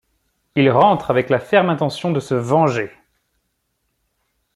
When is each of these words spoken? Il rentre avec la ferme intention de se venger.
Il 0.55 0.71
rentre 0.71 1.11
avec 1.11 1.29
la 1.29 1.37
ferme 1.37 1.69
intention 1.69 2.11
de 2.11 2.19
se 2.19 2.33
venger. 2.33 2.89